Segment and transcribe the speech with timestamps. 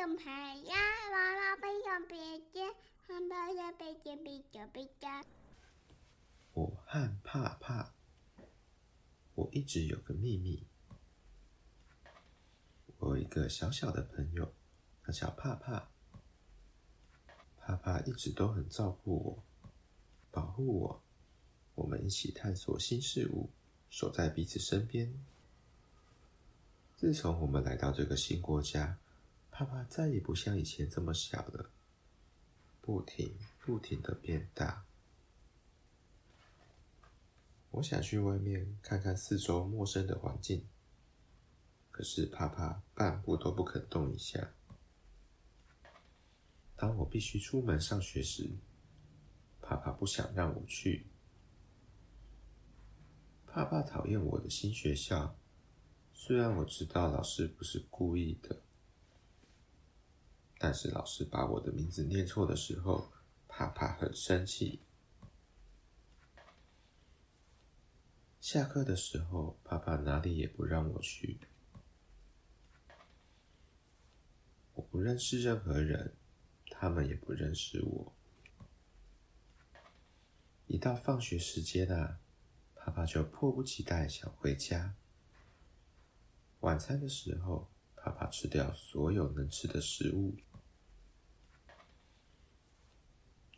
[0.00, 0.74] 用牌呀，
[1.12, 2.16] 娃娃不用别
[2.54, 2.74] 针，
[3.06, 5.10] 汉堡要别针，别针别针。
[6.54, 7.92] 我和怕怕，
[9.34, 10.66] 我一直有个秘密。
[12.96, 14.54] 我有一个小小的朋友，
[15.02, 15.90] 他叫怕怕。
[17.58, 19.44] 怕怕一直都很照顾我，
[20.30, 21.02] 保护我。
[21.74, 23.50] 我们一起探索新事物，
[23.90, 25.12] 守在彼此身边。
[26.96, 28.98] 自从我们来到这个新国家，
[29.60, 31.70] 怕怕再也不像以前这么小了，
[32.80, 34.86] 不停不停的变大。
[37.70, 40.66] 我想去外面看看四周陌生的环境，
[41.90, 44.54] 可是怕怕半步都不肯动一下。
[46.74, 48.48] 当我必须出门上学时，
[49.60, 51.06] 怕怕不想让我去。
[53.46, 55.36] 怕怕讨厌我的新学校，
[56.14, 58.62] 虽然我知道老师不是故意的，
[60.70, 63.10] 但是老师把我的名字念错的时候，
[63.48, 64.78] 怕怕很生气。
[68.40, 71.40] 下课的时候，怕怕哪里也不让我去。
[74.74, 76.14] 我不认识任何人。
[76.70, 78.12] 他们也不认识我。
[80.68, 82.20] 一到放学时间啊，
[82.76, 84.94] 怕怕就迫不及待想回家。
[86.60, 90.36] 晚餐的时候，怕怕吃掉所有能吃的食物。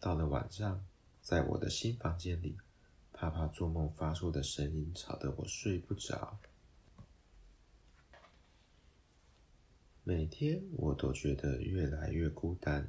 [0.03, 0.85] 到了晚上，
[1.21, 2.59] 在我的新房间里，
[3.13, 6.41] 怕怕做梦发出的声音吵得我睡不着。
[10.03, 12.89] 每天我都觉得越来越孤单。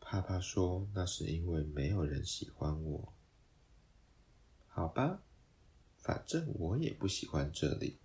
[0.00, 3.12] 怕怕说：“那是因为没有人喜欢我。”
[4.68, 5.20] 好吧，
[5.98, 7.98] 反正我也不喜欢这里。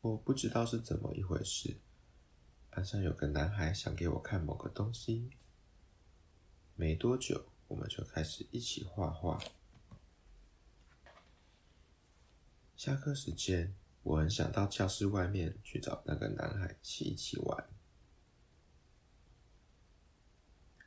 [0.00, 1.76] 我不知道是怎么一回事，
[2.70, 5.30] 班上有个男孩想给我看某个东西。
[6.76, 9.38] 没多久，我们就开始一起画画。
[12.76, 17.68] 下课时间，我很想到教室外面去找那个男孩一起一起玩。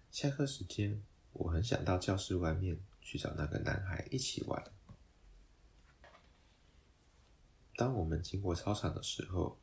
[0.10, 4.72] 下课时间，我很想到教室外面去找那个男孩一起玩。
[7.76, 9.60] 当我们经过操场的时候，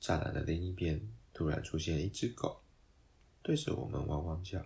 [0.00, 2.62] 栅栏的另一边突然出现一只狗，
[3.42, 4.64] 对着我们汪汪叫。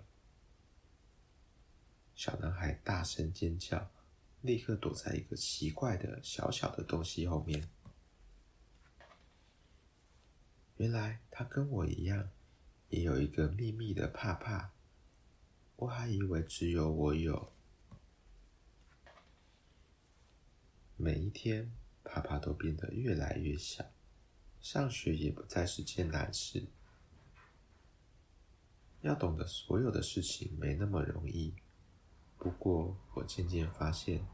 [2.15, 3.91] 小男孩大声尖叫，
[4.41, 7.69] 立刻躲在一个奇怪的小小的东西后面。
[10.77, 12.31] 原来他跟我一样，
[12.89, 14.73] 也有一个秘密的怕怕。
[15.77, 17.53] 我还以为只有我有。
[20.97, 21.71] 每一天，
[22.03, 23.85] 怕怕都变得越来越小，
[24.61, 26.67] 上学也不再是件难事。
[29.03, 31.55] 要懂得所有的事情没那么容易。
[32.39, 34.27] 不过，我渐渐发现，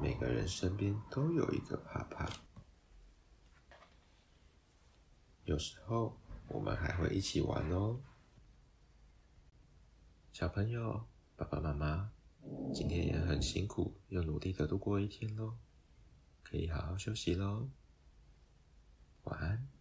[0.00, 2.28] 每个人身边都有一个怕怕。
[5.44, 8.00] 有时候，我们还会一起玩哦。
[10.32, 11.06] 小朋友，
[11.36, 12.10] 爸爸妈妈，
[12.74, 15.56] 今天也很辛苦，又努力的度过一天喽，
[16.42, 17.68] 可以好好休息喽，
[19.26, 19.75] 晚安。